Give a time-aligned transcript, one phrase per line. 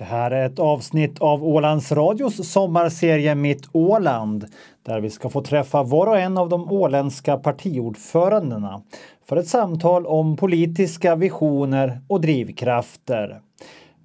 [0.00, 4.46] Det här är ett avsnitt av Ålands Radios sommarserie Mitt Åland
[4.82, 8.82] där vi ska få träffa var och en av de åländska partiordförandena
[9.28, 13.40] för ett samtal om politiska visioner och drivkrafter.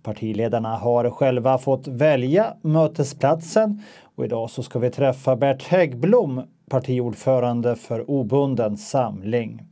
[0.03, 3.83] Partiledarna har själva fått välja mötesplatsen
[4.15, 9.63] och idag så ska vi träffa Bert Häggblom, partiordförande för Obunden samling,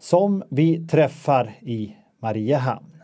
[0.00, 2.97] som vi träffar i Mariehamn.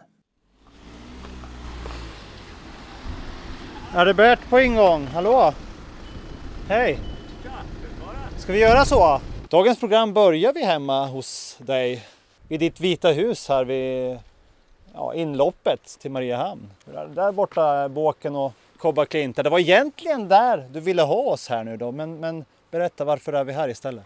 [3.96, 5.06] Är det Bert på ingång?
[5.06, 5.54] Hallå?
[6.68, 6.98] Hej!
[8.38, 9.20] Ska vi göra så?
[9.48, 12.06] Dagens program börjar vi hemma hos dig
[12.48, 14.18] i ditt vita hus här vid
[14.94, 16.70] ja, inloppet till Mariehamn.
[17.14, 19.42] Där borta är Båken och Kobbaklinta.
[19.42, 23.32] Det var egentligen där du ville ha oss här nu då, men, men berätta varför
[23.32, 24.04] är vi här istället?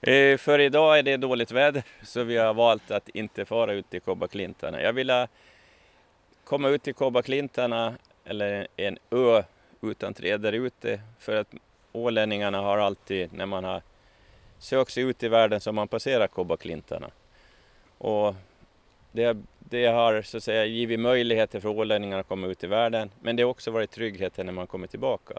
[0.00, 3.90] Eh, för idag är det dåligt väder så vi har valt att inte fara ut
[3.90, 4.82] till Kobba Klintarna.
[4.82, 5.28] Jag ville
[6.44, 9.42] komma ut till Kobba Klintarna eller en ö
[9.80, 11.54] utan träd ute för att
[11.92, 13.82] ålänningarna har alltid när man har
[14.58, 17.10] sökt sig ut i världen så har man passerat kobbaklintarna.
[17.98, 18.34] Och
[19.12, 23.10] det, det, har så att säga givit möjligheter för ålänningar att komma ut i världen
[23.20, 25.34] men det har också varit tryggheten när man kommer tillbaka.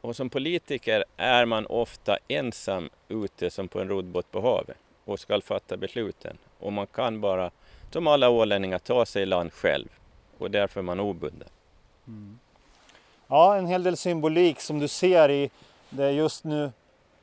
[0.00, 5.20] Och som politiker är man ofta ensam ute som på en roddbåt på havet och
[5.20, 6.38] ska fatta besluten.
[6.58, 7.50] Och man kan bara,
[7.90, 9.88] som alla ålänningar, ta sig i land själv
[10.38, 11.48] och därför är man obunden.
[12.10, 12.38] Mm.
[13.28, 15.50] Ja, en hel del symbolik som du ser i
[15.90, 16.72] det just nu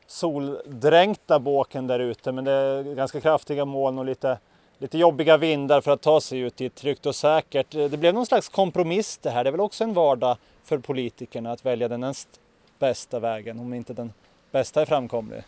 [0.07, 4.39] soldränkta båken där ute men det är ganska kraftiga moln och lite,
[4.77, 7.71] lite jobbiga vindar för att ta sig ut i tryggt och säkert.
[7.71, 9.43] Det blev någon slags kompromiss det här.
[9.43, 12.39] Det är väl också en vardag för politikerna att välja den näst
[12.79, 14.13] bästa vägen om inte den
[14.51, 15.43] bästa är framkomlig.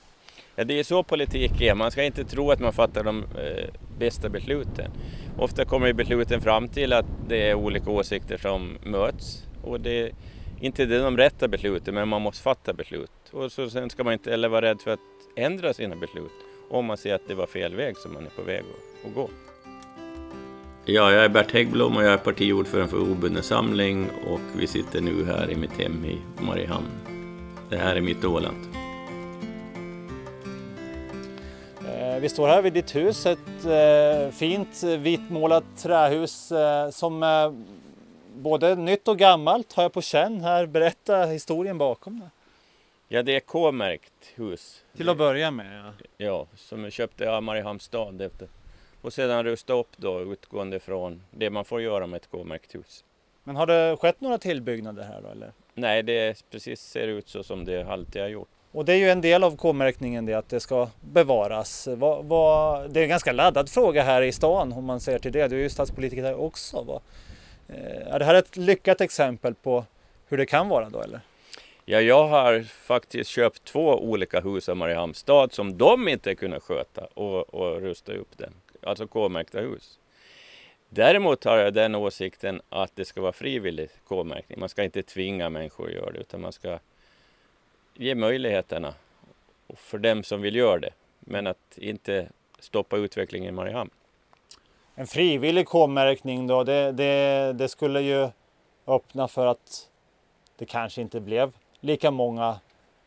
[0.60, 1.76] Ja, det är så politik är.
[1.76, 3.66] Man ska inte tro att man fattar de eh,
[4.00, 4.92] bästa besluten.
[5.38, 10.12] Ofta kommer besluten fram till att det är olika åsikter som möts och det är
[10.60, 13.12] inte det de rätta besluten, men man måste fatta beslut.
[13.32, 15.00] Och så sen ska man inte heller vara rädd för att
[15.36, 16.32] ändra sina beslut
[16.70, 18.64] om man ser att det var fel väg som man är på väg
[19.06, 19.30] att, gå.
[20.86, 25.02] Ja, jag är Bert Häggblom och jag är partiordförande för Obunden samling och vi sitter
[25.02, 26.90] nu här i mitt hem i Mariehamn.
[27.70, 28.79] Det här är mitt Åland.
[32.20, 37.24] Vi står här vid ditt hus, ett eh, fint vitmålat trähus eh, som
[38.36, 40.66] både nytt och gammalt har jag på känn här.
[40.66, 42.30] Berätta historien bakom det.
[43.08, 44.84] Ja, det är K-märkt hus.
[44.98, 45.84] Till att börja med?
[45.86, 48.48] Ja, ja som jag köpte av Mariehamns stad efter.
[49.02, 53.04] Och sedan rusta upp då utgående från det man får göra med ett K-märkt hus.
[53.44, 55.52] Men har det skett några tillbyggnader här då eller?
[55.74, 58.50] Nej, det precis ser ut så som det alltid har gjort.
[58.72, 61.88] Och det är ju en del av K-märkningen det att det ska bevaras.
[61.88, 65.32] Va, va, det är en ganska laddad fråga här i stan om man ser till
[65.32, 65.48] det.
[65.48, 66.82] Du är ju stadspolitiker här också.
[66.82, 67.02] Va?
[67.68, 69.86] Eh, är det här ett lyckat exempel på
[70.28, 71.20] hur det kan vara då eller?
[71.86, 77.06] Ja, jag har faktiskt köpt två olika hus av Mariehamnstad som de inte kunnat sköta
[77.14, 78.54] och, och rusta upp den.
[78.84, 80.00] Alltså K-märkta hus.
[80.90, 84.60] Däremot har jag den åsikten att det ska vara frivillig K-märkning.
[84.60, 86.80] Man ska inte tvinga människor att göra det utan man ska
[88.00, 88.94] ge möjligheterna
[89.76, 90.90] för dem som vill göra det.
[91.20, 92.28] Men att inte
[92.60, 93.90] stoppa utvecklingen i Mariehamn.
[94.96, 98.30] En frivillig K-märkning då, det, det, det skulle ju
[98.88, 99.90] öppna för att
[100.56, 102.60] det kanske inte blev lika många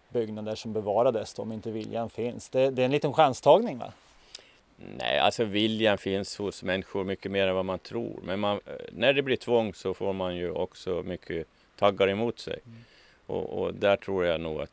[0.09, 2.49] byggnader som bevarades om inte viljan finns.
[2.49, 3.93] Det, det, är en liten chanstagning va?
[4.77, 8.21] Nej, alltså viljan finns hos människor mycket mer än vad man tror.
[8.23, 8.61] Men man,
[8.93, 12.59] när det blir tvång så får man ju också mycket taggar emot sig.
[12.67, 12.85] Mm.
[13.27, 14.71] Och, och, där tror jag nog att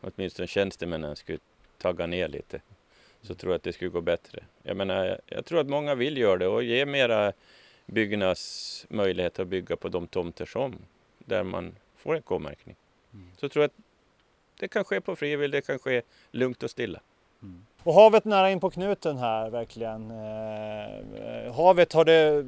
[0.00, 1.38] åtminstone tjänstemännen skulle
[1.78, 2.60] tagga ner lite.
[3.22, 4.44] Så tror jag att det skulle gå bättre.
[4.62, 7.32] Jag menar, jag tror att många vill göra det och ge mera
[7.86, 10.78] byggnads möjlighet att bygga på de tomter som
[11.18, 12.76] där man får en K-märkning.
[13.12, 13.30] Mm.
[13.36, 13.84] Så tror jag att
[14.60, 17.00] det kan ske på frivillig, det kan ske lugnt och stilla.
[17.42, 17.66] Mm.
[17.82, 20.10] Och havet nära in på knuten här verkligen.
[20.10, 22.42] Eh, havet, har det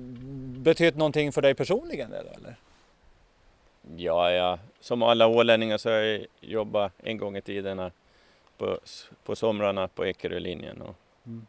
[0.62, 2.12] betytt någonting för dig personligen?
[2.12, 2.56] Eller?
[3.96, 7.90] Ja, ja, som alla ålänningar så har jag jobbat en gång i tiden
[8.58, 8.78] på,
[9.24, 10.82] på somrarna på Ekerölinjen.
[10.82, 10.96] Och,
[11.26, 11.46] mm.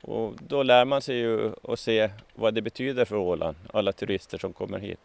[0.00, 4.38] och då lär man sig ju att se vad det betyder för Åland, alla turister
[4.38, 5.00] som kommer hit.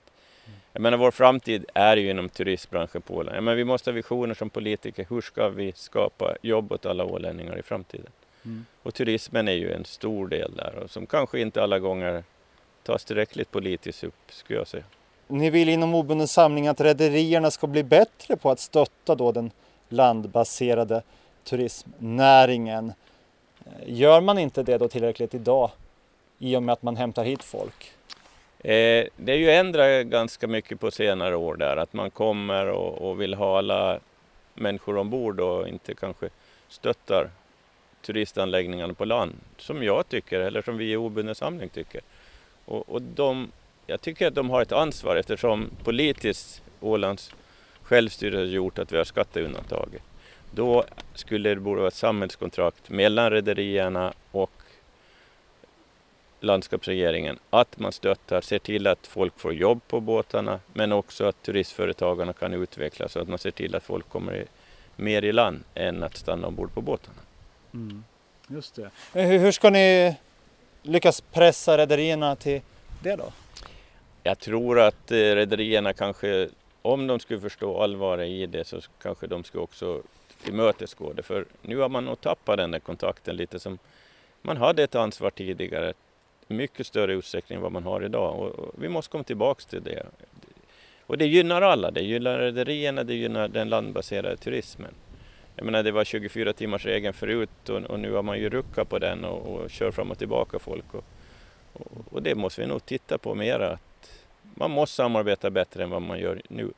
[0.74, 3.44] Jag menar vår framtid är ju inom turistbranschen på Åland.
[3.44, 5.06] Men vi måste ha visioner som politiker.
[5.10, 8.12] Hur ska vi skapa jobb åt alla ålänningar i framtiden?
[8.46, 8.66] Mm.
[8.84, 12.24] Och turismen är ju en stor del där och som kanske inte alla gånger
[12.84, 14.84] tas tillräckligt politiskt upp skulle jag säga.
[15.28, 19.52] Ni vill inom obunden samling att rederierna ska bli bättre på att stötta då den
[19.90, 21.02] landbaserade
[21.44, 22.94] turismnäringen.
[23.66, 25.72] Eh, gör man inte det då tillräckligt idag
[26.40, 27.92] i och med att man hämtar hit folk?
[28.60, 33.10] Eh, det är ju ändrat ganska mycket på senare år där, att man kommer och,
[33.10, 34.00] och vill ha alla
[34.54, 36.30] människor ombord och inte kanske
[36.70, 37.30] stöttar
[38.02, 42.02] turistanläggningarna på land, som jag tycker, eller som vi i Obunden samling tycker.
[42.66, 43.52] Och, och de,
[43.88, 47.32] jag tycker att de har ett ansvar eftersom politiskt Ålands
[47.84, 50.02] självstyre har gjort att vi har skatteundantaget.
[50.52, 54.52] Då skulle det borde vara ett samhällskontrakt mellan rederierna och
[56.40, 61.44] landskapsregeringen att man stöttar, ser till att folk får jobb på båtarna men också att
[61.44, 64.46] turistföretagarna kan utvecklas och att man ser till att folk kommer
[64.96, 67.18] mer i land än att stanna ombord på båtarna.
[67.74, 68.04] Mm,
[68.48, 68.90] just det.
[69.14, 70.16] Eh, hur ska ni
[70.82, 72.62] lyckas pressa rederierna till
[73.04, 73.32] det då?
[74.28, 76.50] Jag tror att eh, rederierna kanske,
[76.82, 80.02] om de skulle förstå allvaret i det så kanske de skulle också
[80.44, 81.24] tillmötesgå det.
[81.24, 83.78] För nu har man nog tappat den där kontakten lite som
[84.42, 85.94] man hade ett ansvar tidigare
[86.48, 88.40] mycket större utsträckning än vad man har idag.
[88.40, 90.06] Och, vi måste komma tillbaks till det.
[91.06, 91.92] Och det gynnar alla.
[91.92, 94.94] Det gynnar rederierna, det gynnar den landbaserade turismen.
[95.56, 98.90] Jag menar det var 24 timmars regeln förut och, och, nu har man ju ruckat
[98.90, 100.94] på den och, och kör fram och tillbaka folk.
[100.94, 101.04] Och,
[101.74, 103.80] och, och, det måste vi nog titta på mera.
[104.60, 106.72] Man måste samarbeta bättre än vad man gör nu.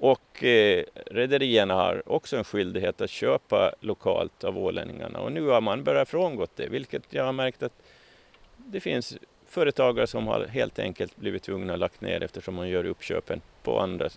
[0.00, 5.60] Och eh, rederierna har också en skyldighet att köpa lokalt av ålänningarna och nu har
[5.60, 7.72] man börjat frångått det, vilket jag har märkt att
[8.56, 12.86] det finns företagare som har helt enkelt blivit tvungna att lagt ner eftersom man gör
[12.86, 14.08] uppköpen på, andra,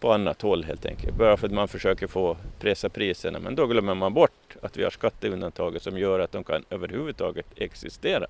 [0.00, 1.16] på annat håll helt enkelt.
[1.16, 3.38] Bara för att man försöker få pressa priserna.
[3.38, 7.46] Men då glömmer man bort att vi har skatteundantaget som gör att de kan överhuvudtaget
[7.56, 8.26] existera.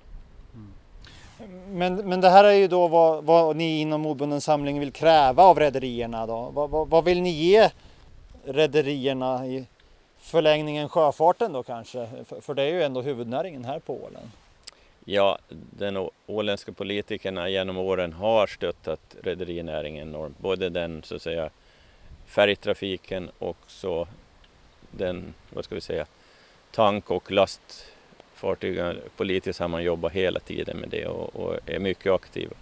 [1.68, 5.42] Men, men det här är ju då vad, vad ni inom obunden samling vill kräva
[5.42, 6.50] av rederierna då.
[6.54, 7.70] Vad, vad, vad vill ni ge
[8.44, 9.66] rederierna i
[10.18, 12.08] förlängningen sjöfarten då kanske?
[12.24, 14.30] För, för det är ju ändå huvudnäringen här på Åland.
[15.04, 15.38] Ja,
[15.70, 20.38] den åländska politikerna genom åren har stöttat rederinäringen enormt.
[20.38, 21.50] Både den så att säga
[22.26, 24.08] färgtrafiken och så
[24.90, 26.06] den, vad ska vi säga,
[26.70, 27.86] tank och last
[28.40, 32.52] Fartygen, Politiskt har man jobbat hela tiden med det och, och är mycket aktiva.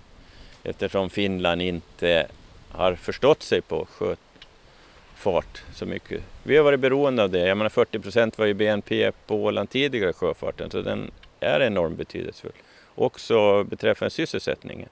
[0.63, 2.27] Eftersom Finland inte
[2.71, 6.23] har förstått sig på sjöfart så mycket.
[6.43, 7.47] Vi har varit beroende av det.
[7.47, 11.11] Jag menar 40 procent var ju BNP på Åland tidigare sjöfarten så den
[11.41, 12.53] är enormt betydelsefull.
[12.95, 14.89] Också beträffande sysselsättningen.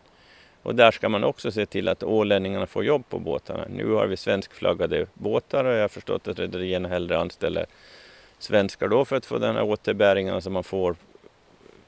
[0.62, 3.64] Och där ska man också se till att ålänningarna får jobb på båtarna.
[3.70, 7.66] Nu har vi svenskflaggade båtar och jag har förstått att rederierna hellre anställer
[8.38, 10.96] svenskar då för att få den här återbäringen som man får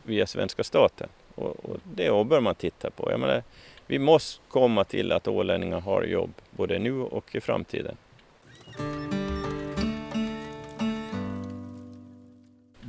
[0.03, 1.09] via svenska staten.
[1.35, 3.11] Och, och det bör man titta på.
[3.11, 3.43] Jag menar,
[3.87, 7.97] vi måste komma till att ålänningar har jobb både nu och i framtiden.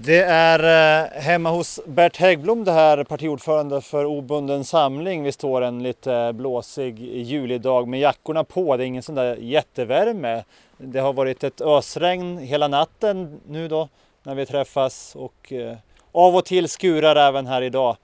[0.09, 0.59] Det är
[1.03, 5.23] eh, hemma hos Bert Häggblom det här partiordförande för obunden samling.
[5.23, 8.77] Vi står en lite blåsig julidag med jackorna på.
[8.77, 10.43] Det är ingen sån där jättevärme.
[10.77, 13.89] Det har varit ett ösregn hela natten nu då
[14.23, 15.77] när vi träffas och eh,
[16.11, 17.97] av och till skurar även här idag.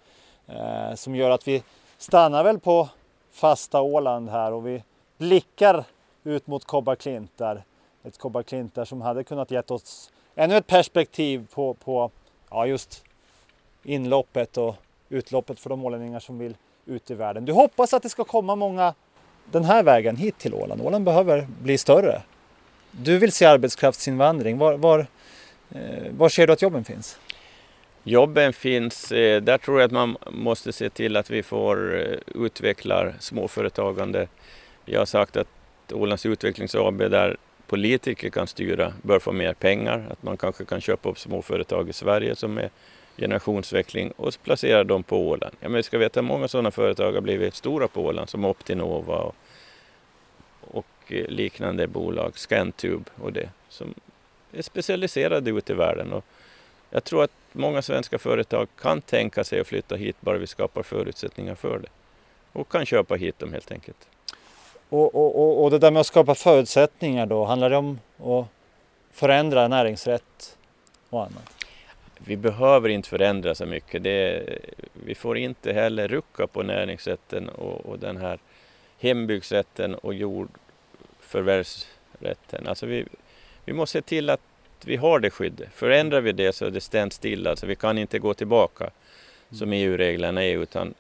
[0.48, 1.64] Eh, som gör att vi
[1.98, 2.90] stannar väl på
[3.32, 4.84] fasta Åland här och vi
[5.18, 5.84] blickar
[6.24, 7.64] ut mot Kobbarklint där.
[8.04, 12.12] Ett Kobbarklint där som hade kunnat gett oss ännu ett perspektiv på, på
[12.50, 13.04] ja, just
[13.84, 14.76] inloppet och
[15.10, 17.46] utloppet för de ålänningar som vill ut i världen.
[17.46, 18.94] Du hoppas att det ska komma många
[19.52, 20.82] den här vägen hit till Åland.
[20.82, 22.22] Åland behöver bli större.
[22.92, 24.58] Du vill se arbetskraftsinvandring.
[24.58, 25.08] Var, var,
[25.72, 27.20] eh, var ser du att jobben finns?
[28.04, 32.18] Jobben finns, eh, där tror jag att man måste se till att vi får eh,
[32.46, 34.28] utveckla småföretagande.
[34.86, 35.48] Jag har sagt att
[35.94, 37.38] Ålands Utvecklings AB där
[37.68, 40.08] politiker kan styra bör få mer pengar.
[40.12, 42.70] Att man kanske kan köpa upp småföretag i Sverige som är
[43.18, 45.56] generationsväxling och placera dem på Åland.
[45.60, 48.46] Ja, men vi ska veta att många sådana företag har blivit stora på Åland som
[48.46, 49.36] Optinova och,
[50.62, 53.94] och eh, liknande bolag, Scantube och det som
[54.52, 56.14] är specialiserade ute i världen.
[56.14, 56.26] Och
[56.90, 60.84] jag tror att många svenska företag kan tänka sig att flytta hit bara vi skapar
[60.84, 61.90] förutsättningar för det.
[62.52, 64.08] Och kan köpa hit dem helt enkelt.
[64.90, 68.48] Och, och, och det där med att skapa förutsättningar då, handlar det om att
[69.12, 70.58] förändra näringsrätt
[71.10, 71.56] och annat?
[72.18, 74.04] Vi behöver inte förändra så mycket.
[74.04, 74.44] Det,
[74.94, 78.40] vi får inte heller rucka på näringsrätten och, och den här
[79.00, 82.68] hembygdsrätten och jordförvärvsrätten.
[82.68, 83.06] Alltså vi,
[83.66, 84.42] vi måste se till att
[84.86, 85.70] vi har det skyddet.
[85.74, 87.50] Förändrar vi det så är det stänt stilla.
[87.50, 88.90] Alltså vi kan inte gå tillbaka
[89.52, 90.94] som EU-reglerna är utan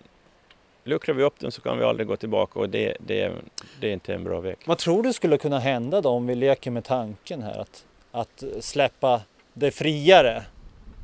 [0.86, 3.32] luckrar vi upp den så kan vi aldrig gå tillbaka och det, det,
[3.80, 4.56] det är inte en bra väg.
[4.66, 8.44] Vad tror du skulle kunna hända då om vi leker med tanken här att, att
[8.60, 9.22] släppa
[9.54, 10.44] det friare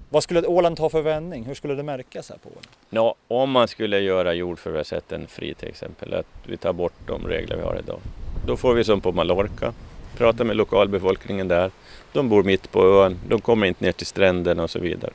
[0.09, 1.43] Vad skulle Åland ta för vändning?
[1.43, 2.67] Hur skulle det märkas här på Åland?
[2.89, 7.57] Ja, om man skulle göra jordförvärvsrätten fri till exempel, att vi tar bort de regler
[7.57, 7.99] vi har idag.
[8.47, 9.73] Då får vi som på Mallorca,
[10.17, 11.71] prata med lokalbefolkningen där.
[12.13, 15.11] De bor mitt på ön, de kommer inte ner till stränderna och så vidare.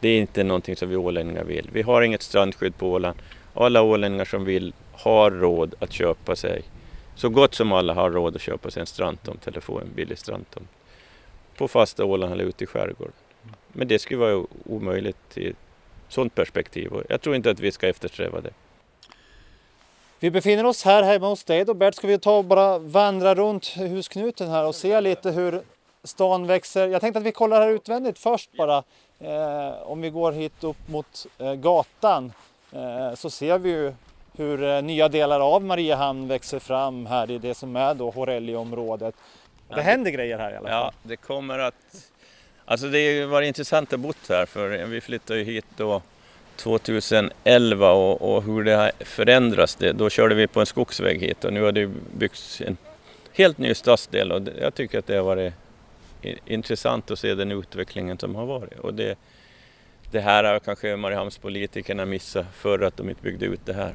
[0.00, 1.68] Det är inte någonting som vi ålänningar vill.
[1.72, 3.16] Vi har inget strandskydd på Åland.
[3.54, 6.62] Alla ålänningar som vill har råd att köpa sig,
[7.16, 10.18] så gott som alla har råd att köpa sig en strandtomt eller få en billig
[10.18, 10.68] strandtomt.
[11.56, 13.12] På fasta Åland eller ute i skärgården.
[13.72, 15.56] Men det skulle vara omöjligt i ett
[16.08, 18.50] sådant perspektiv och jag tror inte att vi ska eftersträva det.
[20.18, 21.94] Vi befinner oss här hemma hos dig då Bert.
[21.94, 25.62] Ska vi ta och bara vandra runt husknuten här och se lite hur
[26.04, 26.88] stan växer.
[26.88, 28.82] Jag tänkte att vi kollar här utvändigt först bara.
[29.18, 32.32] Eh, om vi går hit upp mot eh, gatan
[33.14, 33.92] så ser vi ju
[34.36, 39.14] hur eh, nya delar av Mariehamn växer fram här i det som är då Horelli-området.
[39.74, 40.76] Det händer grejer här i alla fall.
[40.76, 41.74] Ja, det kommer att...
[42.64, 46.02] Alltså det varit intressant att bo här för vi flyttade ju hit då
[46.56, 49.74] 2011 och, och hur det har förändrats.
[49.74, 51.86] Det, då körde vi på en skogsväg hit och nu har det
[52.18, 52.76] byggts en
[53.32, 55.54] helt ny stadsdel och jag tycker att det har varit
[56.46, 58.78] intressant att se den utvecklingen som har varit.
[58.78, 59.18] Och det,
[60.14, 63.94] det här har kanske Mariehamnspolitikerna missat förr att de inte byggde ut det här.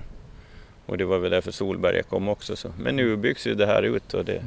[0.86, 2.56] Och det var väl därför Solberga kom också.
[2.56, 2.72] Så.
[2.80, 4.44] Men nu byggs ju det här ut och det,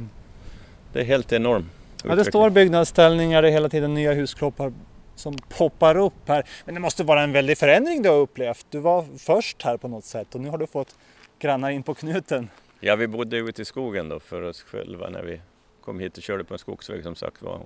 [0.93, 1.65] det är helt enormt.
[2.03, 4.73] Ja, det står byggnadsställningar, det är hela tiden nya huskroppar
[5.15, 6.43] som poppar upp här.
[6.65, 8.65] Men det måste vara en väldig förändring du har upplevt.
[8.69, 10.95] Du var först här på något sätt och nu har du fått
[11.39, 12.49] grannar in på knuten.
[12.79, 15.41] Ja, vi bodde ute i skogen då för oss själva när vi
[15.85, 17.59] kom hit och körde på en skogsväg som sagt var.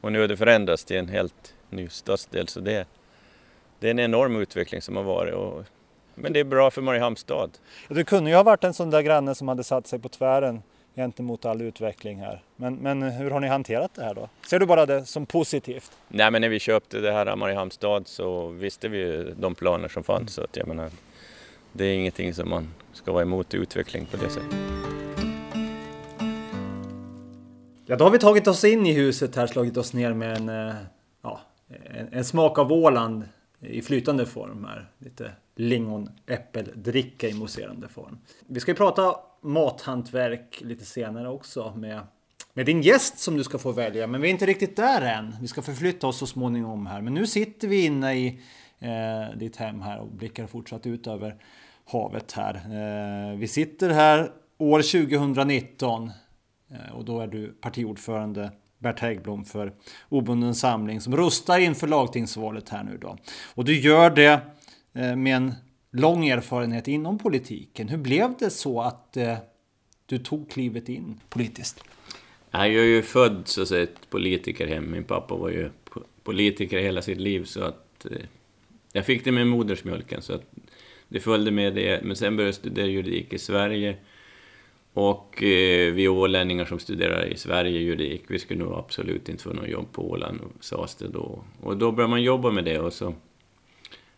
[0.00, 2.86] Och nu har det förändrats till en helt ny stadsdel så det,
[3.78, 5.34] det är en enorm utveckling som har varit.
[5.34, 5.64] Och,
[6.14, 7.50] men det är bra för Mariehamns stad.
[7.88, 10.62] Du kunde ju ha varit en sån där granne som hade satt sig på tvären
[10.96, 12.42] gentemot all utveckling här.
[12.56, 14.28] Men, men hur har ni hanterat det här då?
[14.46, 15.92] Ser du bara det som positivt?
[16.08, 20.04] Nej men när vi köpte det här Mariehamns stad så visste vi de planer som
[20.04, 20.20] fanns.
[20.20, 20.28] Mm.
[20.28, 20.90] Så att jag menar,
[21.72, 24.54] det är ingenting som man ska vara emot utveckling på det sättet.
[27.86, 30.48] Ja, då har vi tagit oss in i huset här, slagit oss ner med en,
[30.48, 30.74] eh,
[31.22, 31.40] ja,
[31.84, 33.24] en, en smak av Åland
[33.60, 34.88] i flytande form här.
[34.98, 38.18] Lite lingonäppeldricka i mousserande form.
[38.46, 42.00] Vi ska ju prata mathantverk lite senare också med,
[42.52, 44.06] med din gäst som du ska få välja.
[44.06, 45.36] Men vi är inte riktigt där än.
[45.40, 47.00] Vi ska förflytta oss så småningom här.
[47.00, 48.40] Men nu sitter vi inne i
[48.78, 51.36] eh, ditt hem här och blickar fortsatt ut över
[51.84, 52.54] havet här.
[52.54, 56.10] Eh, vi sitter här år 2019
[56.70, 59.72] eh, och då är du partiordförande Bert Häggblom för
[60.08, 63.18] Obunden Samling som rustar inför lagtingsvalet här nu då.
[63.54, 64.40] Och du gör det
[64.92, 65.54] eh, med en
[65.92, 67.88] lång erfarenhet inom politiken.
[67.88, 69.36] Hur blev det så att eh,
[70.06, 71.84] du tog klivet in politiskt?
[72.50, 74.90] Jag är ju född så att säga, ett politikerhem.
[74.90, 75.70] Min pappa var ju
[76.22, 78.18] politiker hela sitt liv så att eh,
[78.92, 80.44] jag fick det med modersmjölken så att
[81.08, 82.04] det följde med det.
[82.04, 83.96] Men sen började jag studera juridik i Sverige
[84.92, 89.52] och eh, vi ålänningar som studerar i Sverige juridik, vi skulle nog absolut inte få
[89.52, 91.44] något jobb på Åland, sades det då.
[91.60, 93.14] Och då började man jobba med det och så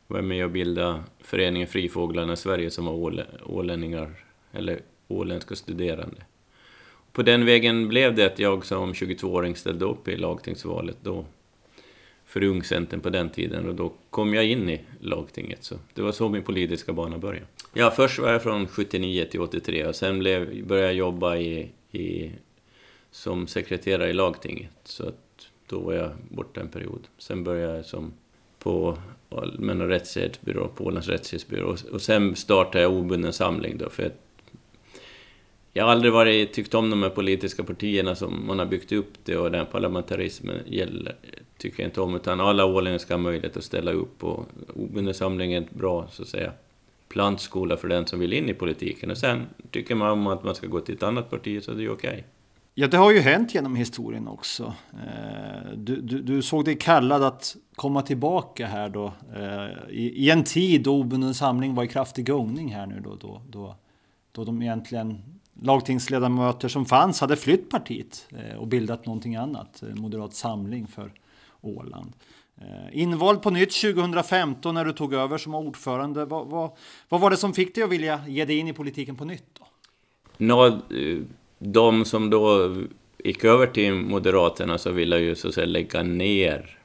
[0.06, 4.10] var jag med och bildade föreningen Frifåglarna Sverige som var ålänningar,
[4.52, 6.16] eller åländska studerande.
[7.12, 11.24] På den vägen blev det att jag som 22-åring ställde upp i lagtingsvalet då
[12.24, 15.64] för Ungcentern på den tiden och då kom jag in i lagtinget.
[15.64, 17.46] Så det var så min politiska bana började.
[17.72, 21.70] Ja, först var jag från 79 till 83 och sen blev, började jag jobba i,
[21.92, 22.30] i,
[23.10, 24.70] som sekreterare i lagtinget.
[24.84, 27.06] Så att då var jag borta en period.
[27.18, 28.12] Sen började jag som
[28.58, 28.98] på
[29.30, 31.76] Allmänna rättshjälpsbyrå, Polens rättshjälpsbyrå.
[31.92, 34.18] Och sen startade jag Obunden Samling då, för att
[35.72, 39.12] jag har aldrig varit, tyckt om de här politiska partierna som man har byggt upp
[39.24, 41.16] det och den parlamentarismen gäller,
[41.58, 45.14] tycker jag inte om, utan alla ålänningar ska ha möjlighet att ställa upp och Obunden
[45.14, 46.52] Samling är ett bra, så att säga,
[47.10, 49.10] plantskola för den som vill in i politiken.
[49.10, 51.84] Och sen tycker man om att man ska gå till ett annat parti så det
[51.84, 52.10] är okej.
[52.10, 52.22] Okay.
[52.74, 54.74] Ja, det har ju hänt genom historien också.
[54.92, 60.30] Eh, du, du, du, såg dig kallad att komma tillbaka här då eh, i, i
[60.30, 63.76] en tid då obunden samling var i kraftig gungning här nu då, då, då,
[64.32, 65.22] då de egentligen
[65.62, 71.12] lagtingsledamöter som fanns hade flytt partiet eh, och bildat någonting annat, Moderat samling för
[71.60, 72.12] Åland.
[72.60, 76.24] Eh, invald på nytt 2015 när du tog över som ordförande.
[76.24, 76.70] Vad, vad,
[77.08, 79.44] vad var det som fick dig att vilja ge dig in i politiken på nytt?
[79.58, 79.66] Då?
[80.36, 81.18] Nå, eh,
[81.58, 82.74] de som då
[83.24, 86.78] gick över till Moderaterna så ville ju så att säga lägga ner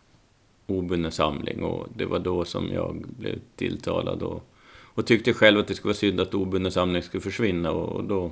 [0.68, 4.44] obunden samling och det var då som jag blev tilltalad och,
[4.82, 8.04] och tyckte själv att det skulle vara synd att obunden samling skulle försvinna och, och
[8.04, 8.32] då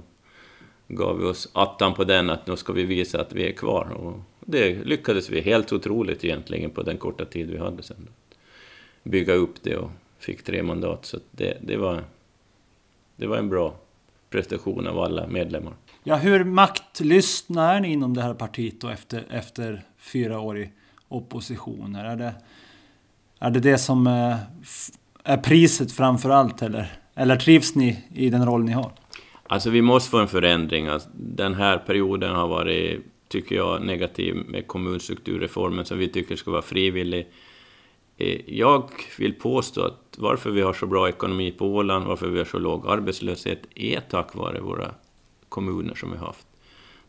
[0.88, 3.88] gav vi oss attan på den att nu ska vi visa att vi är kvar
[3.96, 8.08] och, det lyckades vi helt otroligt egentligen på den korta tid vi hade sen.
[9.04, 12.04] Bygga upp det och fick tre mandat, så det, det, var,
[13.16, 13.76] det var en bra
[14.30, 15.74] prestation av alla medlemmar.
[16.04, 20.70] Ja, hur maktlystna är ni inom det här partiet då efter, efter fyra år i
[21.08, 21.96] opposition?
[21.96, 22.34] Är det
[23.44, 24.38] är det, det som är,
[25.24, 28.92] är priset framför allt eller, eller trivs ni i den roll ni har?
[29.48, 30.88] Alltså vi måste få en förändring.
[30.88, 36.52] Alltså, den här perioden har varit, tycker jag, negativ med kommunstrukturreformen som vi tycker ska
[36.52, 37.28] vara frivillig.
[38.18, 42.38] Eh, jag vill påstå att varför vi har så bra ekonomi på Åland, varför vi
[42.38, 44.92] har så låg arbetslöshet, är tack vare våra
[45.50, 46.48] kommuner som vi har haft.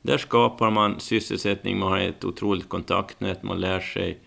[0.03, 4.19] Där skapar man sysselsättning, man har ett otroligt kontaktnät, man lär sig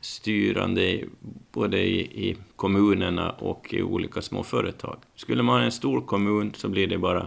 [0.00, 1.04] styrande
[1.52, 4.96] både i, i kommunerna och i olika småföretag.
[5.14, 7.26] Skulle man ha en stor kommun så blir det bara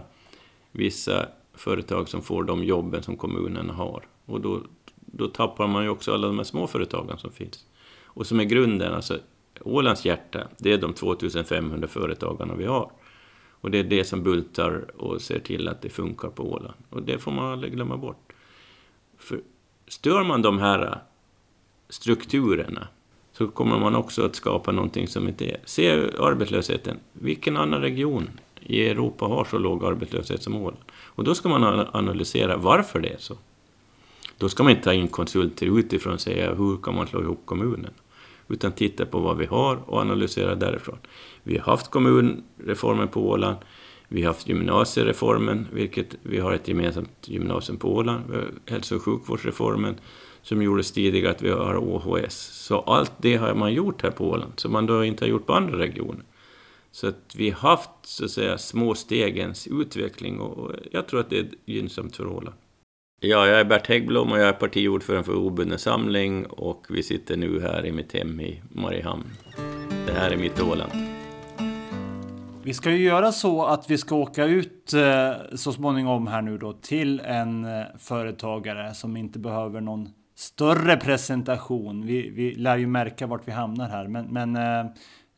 [0.72, 4.06] vissa företag som får de jobben som kommunerna har.
[4.26, 4.60] Och då,
[4.96, 7.66] då tappar man ju också alla de här små företagen som finns.
[8.04, 9.18] Och som är grunden, alltså
[9.60, 12.90] Ålands hjärta, det är de 2500 företagarna vi har.
[13.50, 16.74] Och det är det som bultar och ser till att det funkar på Åland.
[16.90, 18.32] Och det får man aldrig glömma bort.
[19.18, 19.40] För
[19.86, 20.98] stör man de här
[21.88, 22.88] strukturerna
[23.32, 25.60] så kommer man också att skapa någonting som inte är.
[25.64, 26.96] Se arbetslösheten.
[27.12, 28.30] Vilken annan region
[28.66, 30.82] i Europa har så låg arbetslöshet som Åland?
[30.92, 33.36] Och då ska man analysera varför det är så.
[34.38, 37.42] Då ska man inte ta in konsulter utifrån och säga hur kan man slå ihop
[37.44, 37.90] kommunen?
[38.48, 40.98] Utan titta på vad vi har och analysera därifrån.
[41.42, 43.56] Vi har haft kommunreformen på Åland.
[44.08, 48.22] Vi har haft gymnasiereformen, vilket vi har ett gemensamt gymnasium på Åland.
[48.66, 49.94] Hälso och sjukvårdsreformen
[50.42, 52.34] som gjordes tidigare, att vi har OHS.
[52.66, 55.46] Så allt det har man gjort här på Åland, som man då inte har gjort
[55.46, 56.24] på andra regioner.
[56.92, 61.30] Så att vi har haft så att säga små stegens utveckling och jag tror att
[61.30, 62.56] det är gynnsamt för Åland.
[63.20, 67.36] Ja, jag är Bert Häggblom och jag är partiordförande för Obunden Samling och vi sitter
[67.36, 69.24] nu här i mitt hem i Mariehamn.
[70.06, 70.92] Det här är mitt Åland.
[72.64, 76.58] Vi ska ju göra så att vi ska åka ut eh, så småningom här nu
[76.58, 82.06] då till en eh, företagare som inte behöver någon större presentation.
[82.06, 84.92] Vi, vi lär ju märka vart vi hamnar här, men, men eh,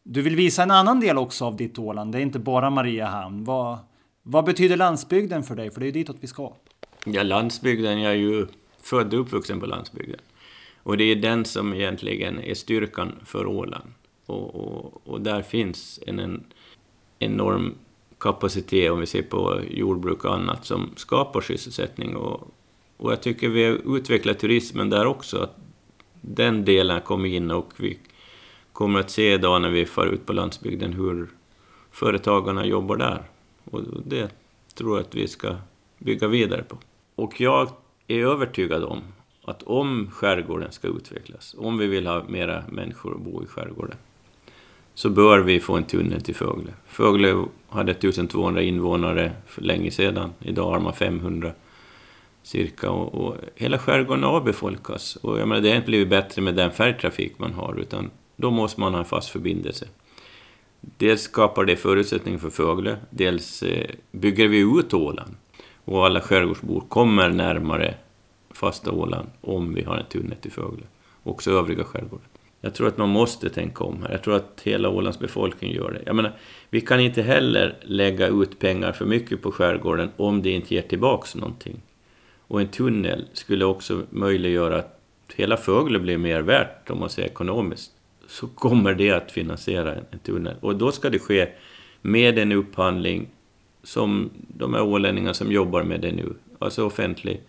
[0.05, 2.13] du vill visa en annan del också av ditt Åland.
[2.13, 3.45] Det är inte bara Mariehamn.
[3.45, 3.79] Vad,
[4.23, 5.71] vad betyder landsbygden för dig?
[5.71, 6.53] För det är ju ditåt vi ska.
[7.05, 8.47] Ja, landsbygden, jag är ju
[8.83, 10.21] född och uppvuxen på landsbygden.
[10.83, 13.93] Och det är den som egentligen är styrkan för Åland.
[14.27, 16.45] Och, och, och där finns en, en
[17.19, 17.75] enorm
[18.19, 22.17] kapacitet, om vi ser på jordbruk och annat, som skapar sysselsättning.
[22.17, 22.49] Och,
[22.97, 25.57] och jag tycker vi har utvecklat turismen där också, att
[26.21, 27.99] den delen kommer in och vi
[28.75, 31.29] kommer att se idag när vi far ut på landsbygden hur
[31.91, 33.23] företagarna jobbar där.
[33.65, 34.31] Och det
[34.75, 35.57] tror jag att vi ska
[35.99, 36.79] bygga vidare på.
[37.15, 37.69] Och jag
[38.09, 39.03] är övertygad om
[39.45, 43.97] att om skärgården ska utvecklas, om vi vill ha mera människor att bo i skärgården,
[44.95, 46.73] så bör vi få en tunnel till Fögle.
[46.87, 51.53] Fögle hade 1200 invånare för länge sedan, idag har man 500
[52.43, 52.91] cirka.
[52.91, 55.17] Och, och hela skärgården avbefolkas.
[55.17, 58.51] Och jag menar, det har inte blivit bättre med den färgtrafik man har, utan då
[58.51, 59.87] måste man ha en fast förbindelse.
[60.81, 65.35] Dels skapar det förutsättningar för Fögle, dels eh, bygger vi ut Åland.
[65.85, 67.95] Och alla skärgårdsbor kommer närmare
[68.51, 70.85] fasta Åland om vi har en tunnel till Fögle.
[71.23, 72.27] Också övriga skärgården.
[72.61, 74.11] Jag tror att man måste tänka om här.
[74.11, 76.03] Jag tror att hela Ålands befolkning gör det.
[76.07, 76.33] Jag menar,
[76.71, 80.83] vi kan inte heller lägga ut pengar för mycket på skärgården om det inte ger
[80.83, 81.83] tillbaks någonting.
[82.47, 85.01] Och en tunnel skulle också möjliggöra att
[85.37, 87.93] hela Fögle blir mer värt, om man ser ekonomiskt.
[88.29, 90.57] Så kommer det att finansiera en tunnel.
[90.61, 91.49] Och då ska det ske
[92.03, 93.29] med en upphandling
[93.83, 97.41] som de här ålänningarna som jobbar med det nu, alltså offentlig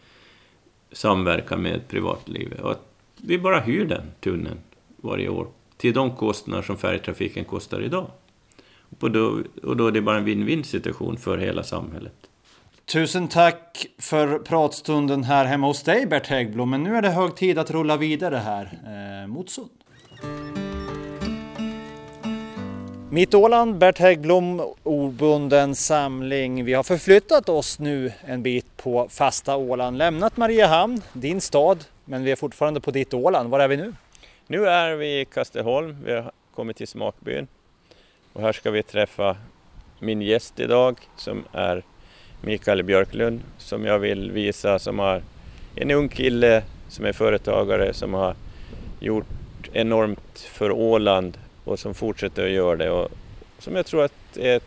[0.91, 2.59] samverkan med privatlivet.
[2.59, 2.87] Och att
[3.21, 4.57] vi bara hyr den tunneln
[4.97, 8.07] varje år till de kostnader som färjetrafiken kostar idag.
[8.99, 12.29] Och då, och då är det bara en win-win situation för hela samhället.
[12.85, 16.69] Tusen tack för pratstunden här hemma hos dig Bert Häggblom.
[16.69, 18.79] Men nu är det hög tid att rulla vidare här
[19.23, 19.69] eh, mot Sund.
[23.11, 26.65] Mitt Åland, Bert Häggblom, obunden samling.
[26.65, 32.23] Vi har förflyttat oss nu en bit på fasta Åland, lämnat Mariehamn, din stad, men
[32.23, 33.49] vi är fortfarande på ditt Åland.
[33.49, 33.93] Var är vi nu?
[34.47, 37.47] Nu är vi i Kasteholm, vi har kommit till Smakbyn
[38.33, 39.37] och här ska vi träffa
[39.99, 41.83] min gäst idag som är
[42.41, 45.21] Mikael Björklund som jag vill visa som har
[45.75, 48.35] en ung kille som är företagare som har
[48.99, 49.25] gjort
[49.73, 53.09] enormt för Åland och som fortsätter att göra det och
[53.59, 54.61] som jag tror att är,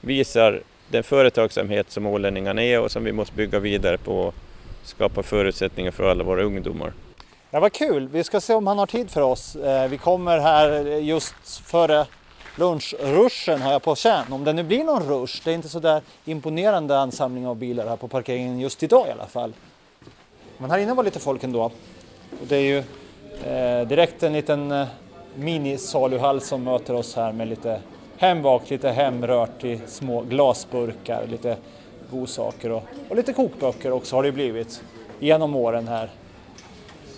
[0.00, 4.34] visar den företagsamhet som ålänningarna är och som vi måste bygga vidare på och
[4.82, 6.92] skapa förutsättningar för alla våra ungdomar.
[7.50, 8.08] Ja, vad kul!
[8.08, 9.56] Vi ska se om han har tid för oss.
[9.56, 12.06] Eh, vi kommer här just före
[12.56, 14.32] lunchruschen har jag på känn.
[14.32, 15.40] Om det nu blir någon rush.
[15.44, 19.10] Det är inte så där imponerande ansamling av bilar här på parkeringen just idag i
[19.10, 19.52] alla fall.
[20.58, 21.64] Men här inne var lite folk ändå.
[22.40, 22.78] Och det är ju
[23.50, 24.86] eh, direkt en liten eh,
[25.36, 27.80] minisaluhall som möter oss här med lite
[28.16, 31.56] hembakt, lite hemrört i små glasburkar, lite
[32.10, 34.82] godsaker och, och lite kokböcker också har det blivit
[35.20, 36.10] genom åren här.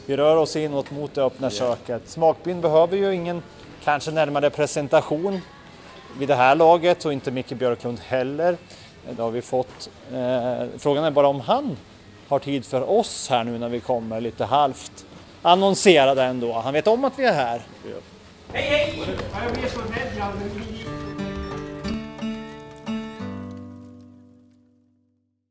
[0.07, 2.03] Vi rör oss inåt mot det öppna köket.
[2.09, 3.43] Smakbyn behöver ju ingen
[3.85, 5.41] kanske närmare presentation
[6.19, 8.57] vid det här laget och inte Micke Björklund heller.
[9.17, 9.91] Det har vi fått.
[10.13, 11.77] Eh, frågan är bara om han
[12.29, 15.07] har tid för oss här nu när vi kommer lite halvt
[15.47, 16.53] annonserade ändå.
[16.53, 17.61] Han vet om att vi är här.
[18.53, 19.03] Hej hej!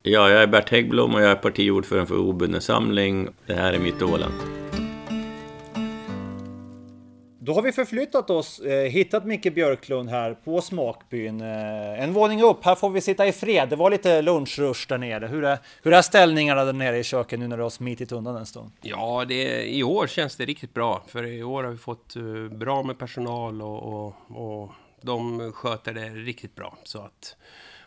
[0.02, 3.28] Ja, jag är Bert Häggblom och jag är partiordförande för Obunden Samling.
[3.46, 4.34] Det här är mitt Åland.
[7.46, 11.40] Då har vi förflyttat oss, eh, hittat Micke Björklund här på Smakbyn.
[11.40, 13.68] Eh, en våning upp, här får vi sitta i fred.
[13.68, 15.26] Det var lite lunchrush där nere.
[15.26, 18.36] Hur är, hur är ställningarna där nere i köket nu när du har smitit undan
[18.36, 18.70] en stund?
[18.82, 21.02] Ja, det, i år känns det riktigt bra.
[21.08, 25.94] För i år har vi fått uh, bra med personal och, och, och de sköter
[25.94, 26.76] det riktigt bra.
[26.84, 27.36] Så att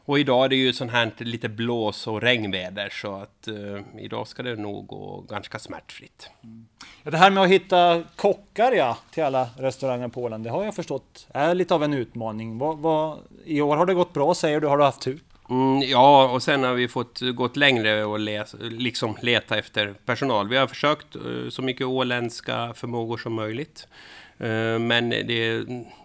[0.10, 4.28] och idag är det ju sånt här lite blås och regnväder så att uh, idag
[4.28, 6.30] ska det nog gå ganska smärtfritt.
[6.44, 6.68] Mm.
[7.04, 10.76] Det här med att hitta kockar ja, till alla restauranger på Åland, det har jag
[10.76, 12.58] förstått är lite av en utmaning.
[12.58, 15.20] Vad, vad, I år har det gått bra säger du, har du haft tur?
[15.50, 20.50] Mm, ja, och sen har vi fått gått längre och les, liksom leta efter personal.
[20.50, 23.88] Vi har försökt uh, så mycket åländska förmågor som möjligt.
[24.40, 25.24] Eh, men det,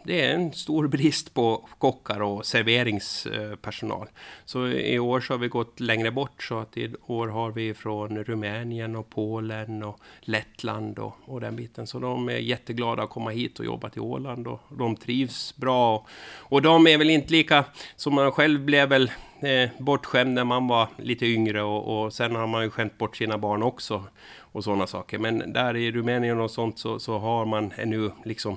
[0.04, 4.08] det, är en stor brist på kockar och serveringspersonal.
[4.44, 7.74] Så i år så har vi gått längre bort så att i år har vi
[7.74, 11.86] från Rumänien och Polen och Lettland och, och den biten.
[11.86, 16.06] Så de är jätteglada att komma hit och jobba till Åland och de trivs bra.
[16.36, 17.64] Och de är väl inte lika
[17.96, 19.10] som man själv blev väl
[19.46, 23.16] eh, bortskämd när man var lite yngre och, och sen har man ju skämt bort
[23.16, 24.04] sina barn också
[24.38, 25.18] och sådana saker.
[25.18, 28.56] Men där i Rumänien och sånt så, så har man ännu liksom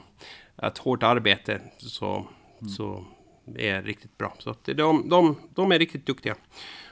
[0.64, 2.70] ett hårt arbete så, mm.
[2.70, 3.06] så
[3.56, 4.34] är riktigt bra.
[4.40, 6.36] Så att de, de, de är riktigt duktiga.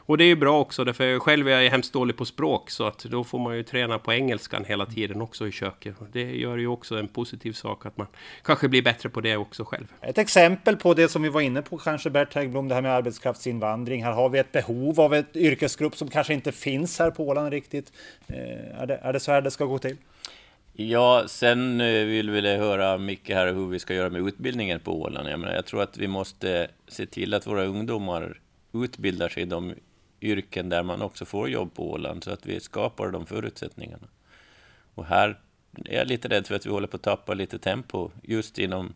[0.06, 2.88] Och det är ju bra också, därför själv är jag hemskt dålig på språk, så
[2.88, 5.96] att då får man ju träna på engelskan hela tiden också i köket.
[6.12, 8.08] Det gör ju också en positiv sak att man
[8.44, 9.88] kanske blir bättre på det också själv.
[10.02, 12.92] Ett exempel på det som vi var inne på kanske Bert Häggblom, det här med
[12.92, 14.04] arbetskraftsinvandring.
[14.04, 17.50] Här har vi ett behov av ett yrkesgrupp som kanske inte finns här på Åland
[17.50, 17.94] riktigt.
[18.28, 19.98] Eh, är det, är det så här det ska gå till?
[20.74, 25.02] Ja, sen eh, vill vi höra Micke här hur vi ska göra med utbildningen på
[25.02, 25.30] Åland.
[25.30, 28.40] Jag, menar, jag tror att vi måste se till att våra ungdomar
[28.74, 29.74] utbildar sig i de
[30.22, 34.08] yrken där man också får jobb på Åland, så att vi skapar de förutsättningarna.
[34.96, 35.40] Och här
[35.86, 38.94] är jag lite rädd för att vi håller på att tappa lite tempo just inom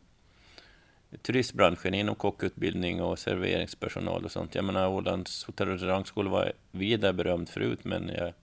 [1.21, 4.55] turistbranschen, inom kockutbildning och serveringspersonal och sånt.
[4.55, 8.33] Jag menar, Ålands hotell och restaurangskola var vida berömd förut, men jag,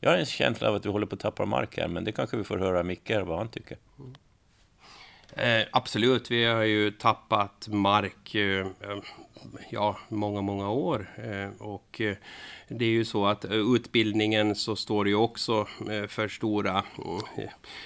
[0.00, 2.12] jag har en känsla av att vi håller på att tappa mark här, men det
[2.12, 3.78] kanske vi får höra Micke vad han tycker.
[3.98, 4.14] Mm.
[5.32, 8.66] Eh, absolut, vi har ju tappat mark eh,
[9.70, 11.06] ja, många, många år.
[11.16, 12.16] Eh, och eh,
[12.68, 15.66] det är ju så att eh, utbildningen så står det ju också
[16.08, 16.84] för stora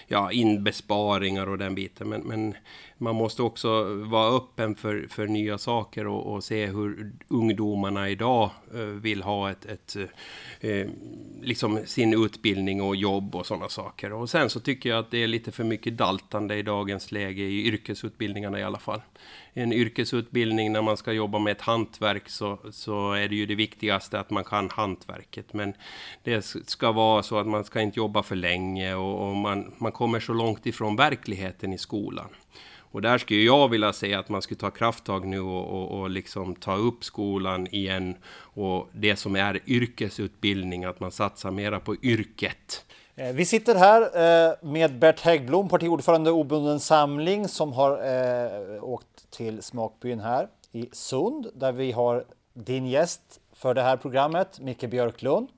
[0.07, 2.09] ja, inbesparingar och den biten.
[2.09, 2.55] Men, men
[2.99, 8.51] man måste också vara öppen för, för nya saker och, och se hur ungdomarna idag
[9.01, 9.97] vill ha ett, ett
[11.43, 14.13] liksom sin utbildning och jobb och sådana saker.
[14.13, 17.43] Och sen så tycker jag att det är lite för mycket daltande i dagens läge
[17.43, 19.01] i yrkesutbildningarna i alla fall
[19.55, 23.55] en yrkesutbildning när man ska jobba med ett hantverk så, så är det ju det
[23.55, 25.53] viktigaste att man kan hantverket.
[25.53, 25.75] Men
[26.23, 29.93] det ska vara så att man ska inte jobba för länge och, och man, man
[29.93, 32.29] kommer så långt ifrån verkligheten i skolan.
[32.95, 36.11] Och där skulle jag vilja säga att man skulle ta krafttag nu och, och, och
[36.11, 38.17] liksom ta upp skolan igen.
[38.37, 42.85] Och det som är yrkesutbildning, att man satsar mera på yrket.
[43.17, 49.31] Eh, vi sitter här eh, med Bert Häggblom, partiordförande Obunden Samling, som har eh, åkt
[49.31, 52.25] till Smakbyn här i Sund, där vi har
[52.55, 55.49] din gäst för det här programmet, Micke Björklund,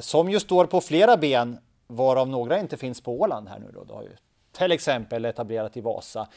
[0.00, 3.84] som ju står på flera ben, varav några inte finns på Åland här nu då.
[3.84, 4.16] Du har ju
[4.52, 6.28] till exempel etablerat i Vasa.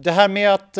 [0.00, 0.78] Det här med att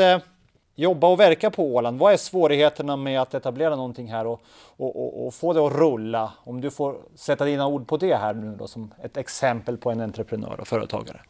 [0.74, 1.98] jobba och verka på Åland?
[1.98, 4.42] Vad är svårigheterna med att etablera någonting här och,
[4.76, 6.32] och, och, och, få det att rulla?
[6.44, 9.90] Om du får sätta dina ord på det här nu då som ett exempel på
[9.90, 11.20] en entreprenör och företagare.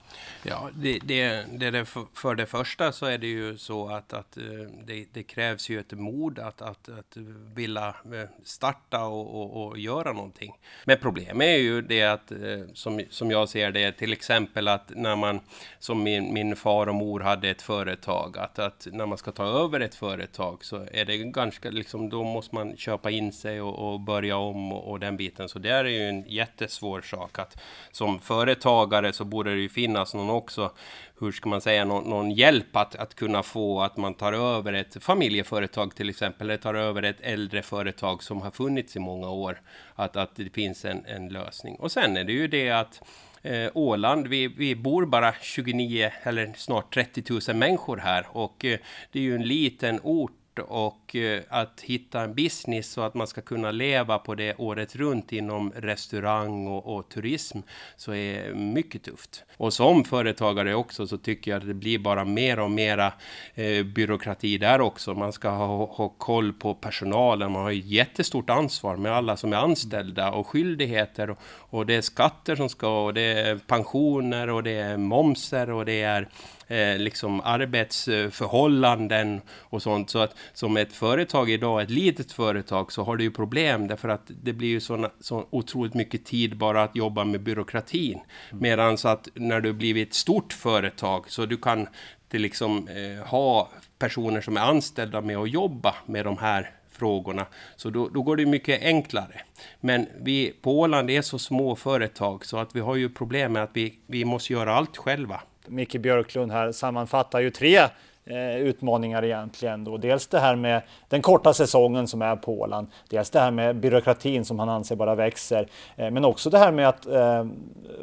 [0.42, 4.44] Ja, det, det, det, för det första så är det ju så att, att eh,
[4.84, 7.16] det, det krävs ju ett mod att, att, att
[7.54, 10.52] vilja eh, starta och, och, och, göra någonting.
[10.84, 12.38] Men problemet är ju det att, eh,
[12.74, 15.40] som, som jag ser det, till exempel att när man,
[15.78, 19.44] som min, min far och mor hade ett företag, att, att när man ska ta
[19.44, 23.92] över ett företag så är det ganska, liksom, då måste man köpa in sig och,
[23.92, 25.48] och börja om och, och, den biten.
[25.48, 27.58] Så det är ju en jättesvår sak att
[27.90, 30.72] som företagare så borde det ju finnas någon också,
[31.20, 34.72] hur ska man säga, någon, någon, hjälp att, att kunna få att man tar över
[34.72, 39.30] ett familjeföretag till exempel, eller tar över ett äldre företag som har funnits i många
[39.30, 39.60] år,
[39.94, 41.76] att, att det finns en, en lösning.
[41.76, 43.02] Och sen är det ju det att
[43.42, 48.78] eh, Åland, vi, vi bor bara 29 eller snart 30 000 människor här och eh,
[49.12, 53.26] det är ju en liten ort och eh, att hitta en business så att man
[53.26, 57.58] ska kunna leva på det året runt inom restaurang och, och, turism
[57.96, 59.44] så är mycket tufft.
[59.56, 63.12] Och som företagare också så tycker jag att det blir bara mer och mera
[63.54, 65.14] eh, byråkrati där också.
[65.14, 69.52] Man ska ha, ha koll på personalen, man har ju jättestort ansvar med alla som
[69.52, 74.50] är anställda och skyldigheter och, och det är skatter som ska och det är pensioner
[74.50, 76.28] och det är momser och det är
[76.72, 80.10] eh, liksom arbetsförhållanden och sånt.
[80.10, 84.08] Så att som ett företag idag, ett litet företag, så har du ju problem därför
[84.08, 88.20] att det blir ju såna, så otroligt mycket tid bara att jobba med byråkratin.
[88.50, 88.62] Mm.
[88.62, 91.88] Medan så att när du blivit ett stort företag så du kan
[92.28, 97.46] till liksom eh, ha personer som är anställda med att jobba med de här frågorna.
[97.76, 99.40] Så då, då, går det mycket enklare.
[99.80, 103.62] Men vi på Åland är så små företag så att vi har ju problem med
[103.62, 105.40] att vi, vi måste göra allt själva.
[105.66, 107.78] Micke Björklund här sammanfattar ju tre
[108.24, 109.84] eh, utmaningar egentligen.
[109.84, 109.96] Då.
[109.96, 112.86] Dels det här med den korta säsongen som är på Åland.
[113.08, 115.68] Dels det här med byråkratin som han anser bara växer.
[115.96, 117.46] Eh, men också det här med att eh,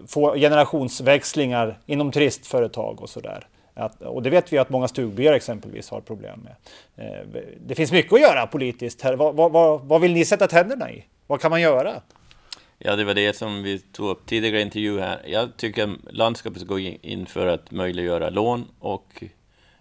[0.08, 3.48] få generationsväxlingar inom turistföretag och sådär.
[3.74, 6.56] Att, och det vet vi att många stugbyar exempelvis har problem med.
[7.08, 9.14] Eh, det finns mycket att göra politiskt här.
[9.14, 11.06] Vad, vad, vad vill ni sätta tänderna i?
[11.28, 11.94] Vad kan man göra?
[12.82, 15.22] Ja, det var det som vi tog upp tidigare i intervju här.
[15.28, 19.24] Jag tycker att landskapet ska gå in för att möjliggöra lån och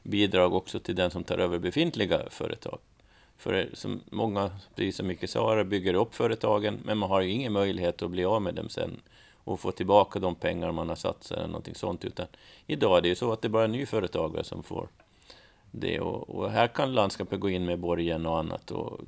[0.02, 2.78] bidrag också till den som tar över befintliga företag.
[3.36, 7.52] För som många, precis som Micke sa, bygger upp företagen, men man har ju ingen
[7.52, 9.00] möjlighet att bli av med dem sen
[9.44, 12.04] och få tillbaka de pengar man har satsat eller någonting sånt.
[12.04, 12.26] Utan
[12.66, 14.88] idag är det ju så att det är bara nyföretagare som får
[15.70, 16.00] det.
[16.00, 18.70] Och, och, här kan landskapet gå in med borgen och annat.
[18.70, 19.00] Och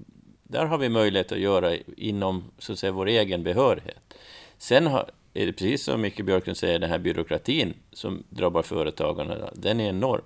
[0.50, 4.14] där har vi möjlighet att göra inom så att säga, vår egen behörighet.
[4.58, 9.50] Sen har, är det precis som Micke Björklund säger, den här byråkratin som drabbar företagarna,
[9.54, 10.22] den är enorm.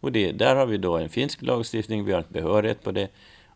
[0.00, 3.08] Och det, där har vi då en finsk lagstiftning, vi har en behörighet på det.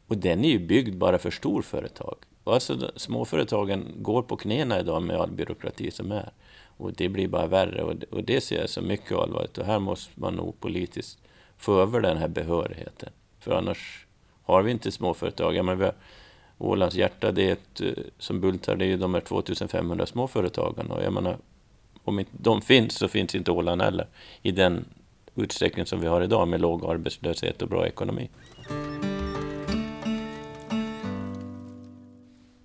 [0.06, 2.16] Och den är ju byggd bara för storföretag.
[2.44, 6.32] Alltså, småföretagen går på knäna idag med all byråkrati som är.
[6.76, 9.58] Och det blir bara värre och det, och det ser jag som mycket allvarligt.
[9.58, 11.18] Och här måste man nog politiskt
[11.56, 13.10] få över den här behörigheten.
[13.40, 14.06] För annars
[14.50, 15.54] har vi inte småföretag.
[15.54, 15.94] Ja, men vi har,
[16.58, 20.94] Ålands hjärta, det är ett, eh, som bultar, det är ju de här 2500 småföretagarna.
[20.94, 21.36] Och jag menar,
[22.04, 24.06] om inte de finns så finns inte Åland heller
[24.42, 24.84] i den
[25.34, 28.28] utsträckning som vi har idag med låg arbetslöshet och bra ekonomi.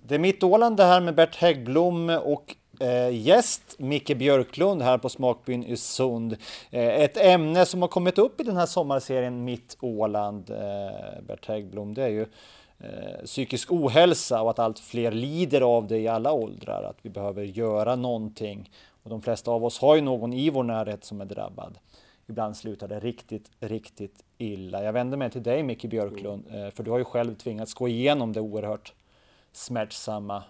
[0.02, 4.98] Det är mitt Åland det här med Bert Häggblom och eh, gäst Micke Björklund här
[4.98, 6.36] på Smakbyn i Sund.
[6.70, 11.46] Eh, ett ämne som har kommit upp i den här sommarserien Mitt Åland, eh, Bert
[11.46, 12.26] Häggblom, det är ju
[12.78, 17.10] eh, psykisk ohälsa och att allt fler lider av det i alla åldrar, att vi
[17.10, 18.70] behöver göra någonting.
[19.02, 21.78] Och de flesta av oss har ju någon i vår närhet som är drabbad.
[22.28, 24.84] Ibland slutar det riktigt, riktigt illa.
[24.84, 27.88] Jag vänder mig till dig Micke Björklund, eh, för du har ju själv tvingats gå
[27.88, 28.92] igenom det oerhört
[29.52, 30.42] smärtsamma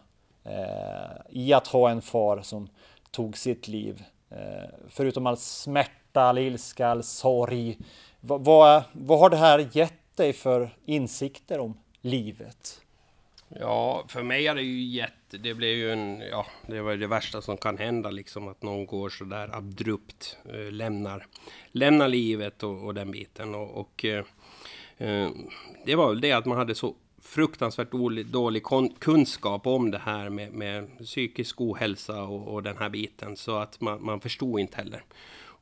[0.48, 2.68] Eh, i att ha en far som
[3.10, 4.04] tog sitt liv.
[4.30, 7.78] Eh, förutom all smärta, all ilska, all sorg.
[8.20, 12.80] Vad, vad, vad har det här gett dig för insikter om livet?
[13.48, 15.38] Ja, för mig är det ju jätte...
[15.38, 16.20] Det blev ju en...
[16.20, 20.38] Ja, det var det värsta som kan hända liksom att någon går så där abrupt,
[20.48, 21.26] eh, lämnar,
[21.72, 23.54] lämnar livet och, och den biten.
[23.54, 24.24] Och, och eh,
[24.98, 25.28] eh
[25.86, 26.94] det var väl det att man hade så
[27.26, 28.62] fruktansvärt dålig, dålig
[28.98, 33.36] kunskap om det här med, med psykisk ohälsa och, och, den här biten.
[33.36, 35.04] Så att man, man förstod inte heller.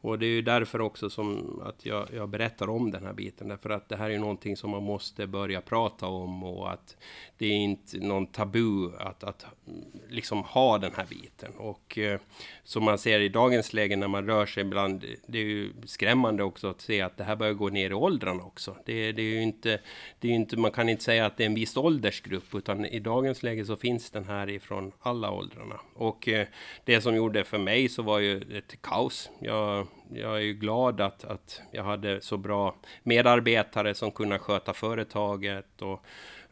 [0.04, 3.48] Och det är ju därför också som att jag, jag berättar om den här biten.
[3.48, 6.96] Därför att det här är ju någonting som man måste börja prata om och att
[7.38, 11.52] det är inte någon tabu att, att mm, liksom ha den här biten.
[11.56, 12.20] Och eh,
[12.64, 16.42] som man ser i dagens läge när man rör sig ibland, det är ju skrämmande
[16.42, 18.76] också att se att det här börjar gå ner i åldrarna också.
[18.84, 19.80] Det, det är ju inte,
[20.18, 23.00] det är inte, man kan inte säga att det är en viss åldersgrupp, utan i
[23.00, 25.80] dagens läge så finns den här ifrån alla åldrarna.
[25.94, 26.46] Och eh,
[26.84, 29.30] det som gjorde för mig så var ju ett kaos.
[29.38, 29.86] Jag,
[30.16, 35.82] jag är ju glad att, att jag hade så bra medarbetare som kunde sköta företaget
[35.82, 36.04] och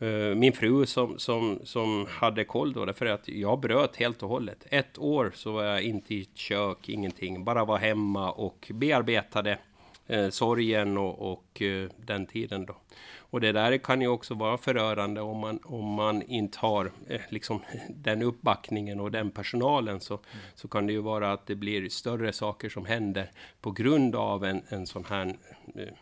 [0.02, 4.28] uh, min fru som, som, som hade koll då, därför att jag bröt helt och
[4.28, 4.66] hållet.
[4.70, 9.58] Ett år så var jag inte i ett kök, ingenting, bara var hemma och bearbetade
[10.10, 12.76] uh, sorgen och, och uh, den tiden då.
[13.32, 17.20] Och det där kan ju också vara förörande om man, om man inte har eh,
[17.28, 20.00] liksom, den uppbackningen och den personalen.
[20.00, 20.44] Så, mm.
[20.54, 24.44] så kan det ju vara att det blir större saker som händer på grund av
[24.44, 25.26] en, en sån här
[25.74, 25.94] eh,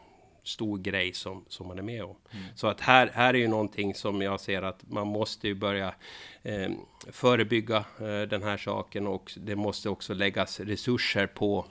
[0.42, 2.16] stor grej som, som man är med om.
[2.30, 2.44] Mm.
[2.54, 5.94] Så att här, här är ju någonting som jag ser att man måste ju börja
[6.42, 6.70] eh,
[7.12, 11.66] förebygga eh, den här saken och det måste också läggas resurser på,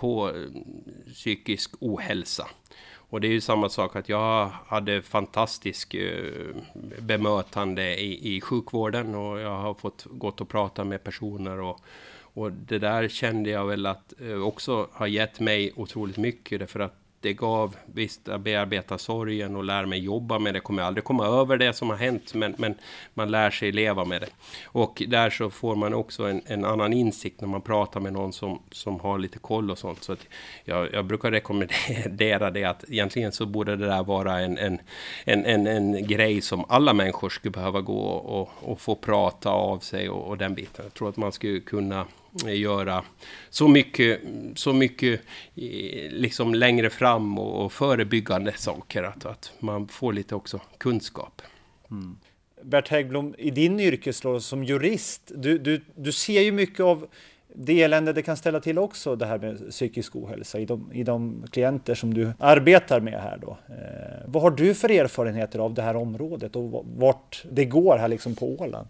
[0.00, 0.62] på eh,
[1.12, 2.48] psykisk ohälsa.
[3.10, 6.54] Och det är ju samma sak att jag hade fantastisk eh,
[6.98, 11.80] bemötande i, i sjukvården och jag har fått gått och prata med personer och,
[12.34, 16.80] och det där kände jag väl att eh, också har gett mig otroligt mycket därför
[16.80, 20.60] att det gav, visst, att bearbeta sorgen och lära mig jobba med det.
[20.60, 22.74] Kommer aldrig komma över det som har hänt, men, men
[23.14, 24.28] man lär sig leva med det.
[24.64, 28.32] Och där så får man också en, en annan insikt när man pratar med någon
[28.32, 30.02] som, som har lite koll och sånt.
[30.02, 30.16] Så
[30.64, 34.78] jag, jag, brukar rekommendera det att egentligen så borde det där vara en, en,
[35.24, 39.50] en, en, en grej som alla människor skulle behöva gå och, och, och få prata
[39.50, 40.84] av sig och, och den biten.
[40.84, 42.06] Jag tror att man skulle kunna
[42.46, 43.04] göra
[43.50, 44.20] så mycket,
[44.54, 45.20] så mycket
[45.56, 49.02] eh, liksom längre fram och, förebyggande saker.
[49.02, 51.42] Att, att man får lite också kunskap.
[51.90, 52.16] Mm.
[52.62, 57.06] Bert Häggblom, i din yrkesroll som jurist, du, du, du ser ju mycket av
[57.54, 61.02] det elände det kan ställa till också, det här med psykisk ohälsa i de, i
[61.02, 63.58] de klienter som du arbetar med här då.
[63.68, 68.08] Eh, vad har du för erfarenheter av det här området och vart det går här
[68.08, 68.88] liksom på Åland?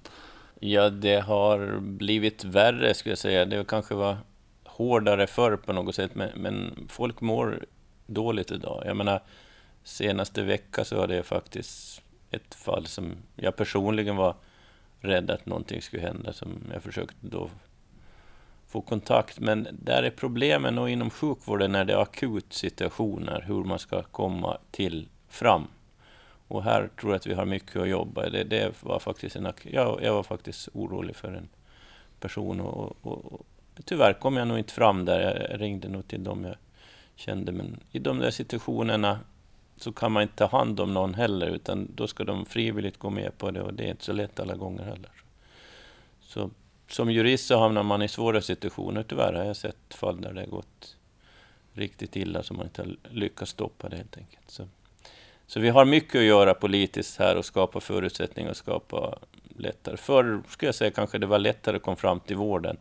[0.62, 3.44] Ja, det har blivit värre skulle jag säga.
[3.44, 4.16] Det kanske var
[4.64, 7.64] hårdare förr på något sätt, men, men folk mår
[8.07, 8.83] dåligt idag.
[8.87, 9.23] Jag menar,
[9.85, 14.35] senaste vecka så var det faktiskt ett fall som jag personligen var
[15.01, 17.51] rädd att någonting skulle hända, som jag försökte då
[18.68, 19.40] få kontakt.
[19.40, 24.03] Men där är problemen och inom sjukvården när det är akut situationer, hur man ska
[24.03, 25.66] komma till fram
[26.51, 28.29] och här tror jag att vi har mycket att jobba.
[28.31, 31.49] Det, det var faktiskt en, jag, jag var faktiskt orolig för en
[32.21, 33.47] person och, och, och,
[33.85, 35.49] tyvärr kom jag nog inte fram där.
[35.51, 36.57] Jag ringde nog till dem jag
[37.15, 39.21] kände, men i de där situationerna
[39.77, 43.11] så kan man inte ta hand om någon heller, utan då ska de frivilligt gå
[43.11, 45.11] med på det och det är inte så lätt alla gånger heller.
[46.21, 46.51] Så
[46.89, 49.03] som jurist så hamnar man i svåra situationer.
[49.03, 50.97] Tyvärr har jag sett fall där det har gått
[51.73, 54.51] riktigt illa, så man inte har lyckats stoppa det helt enkelt.
[54.51, 54.69] Så.
[55.51, 59.19] Så vi har mycket att göra politiskt här och skapa förutsättningar och skapa
[59.57, 59.97] lättare.
[59.97, 62.77] Förr skulle jag säga kanske det var lättare att komma fram till vården,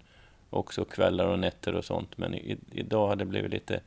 [0.50, 3.82] också kvällar och nätter och sånt, men i, idag har det blivit lite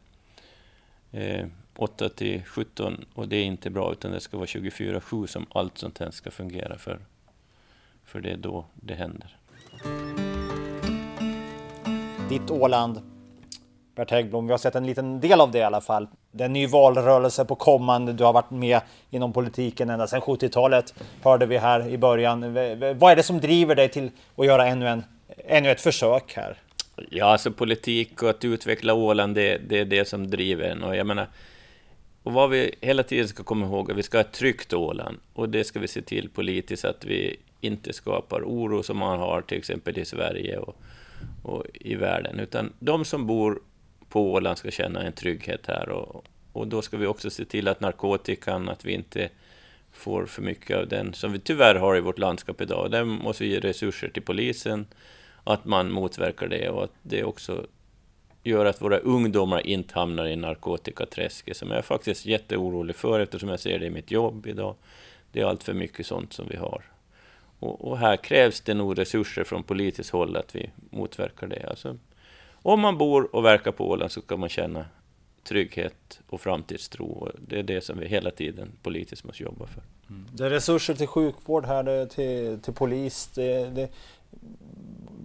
[1.10, 5.46] eh, 8 till 17 och det är inte bra, utan det ska vara 24-7 som
[5.50, 6.98] allt sånt här ska fungera för,
[8.04, 9.36] för det är då det händer.
[12.28, 13.11] Ditt Åland
[13.94, 14.46] Bert Häggblom.
[14.46, 16.08] Vi har sett en liten del av det i alla fall.
[16.30, 18.12] Det är en ny valrörelse på kommande.
[18.12, 22.40] Du har varit med inom politiken ända sedan 70-talet, hörde vi här i början.
[22.98, 25.04] Vad är det som driver dig till att göra ännu, en,
[25.46, 26.56] ännu ett försök här?
[27.10, 30.82] Ja, alltså politik och att utveckla Åland, det, det är det som driver en.
[30.82, 31.28] Och jag menar,
[32.22, 34.72] och vad vi hela tiden ska komma ihåg är att vi ska ha ett tryggt
[34.72, 35.18] Åland.
[35.32, 39.42] Och det ska vi se till politiskt, att vi inte skapar oro som man har
[39.42, 40.76] till exempel i Sverige och,
[41.42, 42.40] och i världen.
[42.40, 43.60] Utan de som bor
[44.12, 45.88] på Åland ska känna en trygghet här.
[45.88, 49.28] Och, och då ska vi också se till att narkotikan, att vi inte
[49.92, 52.90] får för mycket av den som vi tyvärr har i vårt landskap idag.
[52.90, 54.86] Där måste vi ge resurser till polisen,
[55.44, 57.66] att man motverkar det och att det också
[58.42, 63.48] gör att våra ungdomar inte hamnar i narkotikaträsket, som jag är faktiskt jätteorolig för eftersom
[63.48, 64.74] jag ser det i mitt jobb idag.
[65.32, 66.82] Det är allt för mycket sånt som vi har.
[67.58, 71.66] Och, och här krävs det nog resurser från politiskt håll att vi motverkar det.
[71.70, 71.96] Alltså,
[72.62, 74.84] om man bor och verkar på Åland så ska man känna
[75.44, 77.30] trygghet och framtidstro.
[77.48, 79.82] Det är det som vi hela tiden politiskt måste jobba för.
[80.10, 80.26] Mm.
[80.32, 83.30] Det är resurser till sjukvård här, till, till polis.
[83.34, 83.88] Det, det,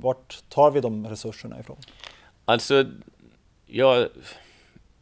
[0.02, 1.78] vart tar vi de resurserna ifrån?
[2.45, 2.86] Alltså,
[3.65, 4.08] jag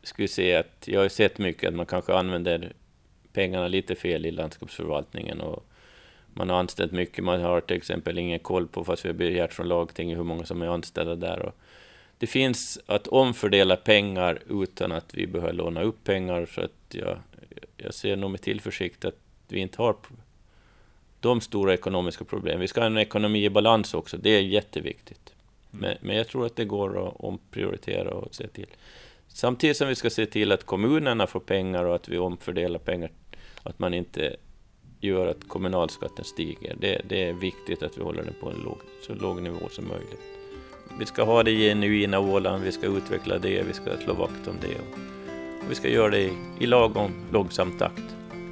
[0.04, 2.74] skulle säga att jag har sett mycket att man kanske använder
[3.34, 5.66] pengarna lite fel i landskapsförvaltningen och
[6.34, 7.24] man har anställt mycket.
[7.24, 10.46] Man har till exempel ingen koll på, fast vi har begärt från lagtinget, hur många
[10.46, 11.40] som är anställda där.
[11.40, 11.56] Och
[12.18, 16.46] det finns att omfördela pengar utan att vi behöver låna upp pengar.
[16.46, 17.18] Så att jag,
[17.78, 19.96] jag ser nog med tillförsikt att vi inte har
[21.20, 22.60] de stora ekonomiska problem.
[22.60, 25.34] Vi ska ha en ekonomi i balans också, det är jätteviktigt.
[25.72, 28.68] Men, men jag tror att det går att omprioritera och se till.
[29.28, 33.12] Samtidigt som vi ska se till att kommunerna får pengar och att vi omfördelar pengar,
[33.64, 34.36] att man inte
[35.00, 36.76] gör att kommunalskatten stiger.
[36.80, 39.88] Det, det är viktigt att vi håller den på en låg, så låg nivå som
[39.88, 40.45] möjligt.
[41.00, 44.56] Vi ska ha det genuina Åland, vi ska utveckla det, vi ska slå vakt om
[44.62, 44.76] det.
[44.76, 46.30] Och vi ska göra det
[46.60, 48.04] i, lagom långsam takt.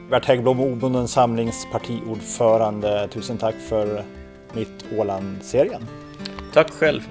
[0.10, 3.08] Bert Häggblom, Obondens samlings partiordförande.
[3.12, 4.04] Tusen tack för
[4.54, 5.82] Mitt Åland-serien.
[6.54, 7.02] Tack själv.